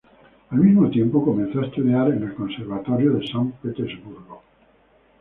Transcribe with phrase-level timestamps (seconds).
[0.49, 4.41] Al mismo tiempo, comenzó a estudiar en el Conservatorio de San Petersburgo.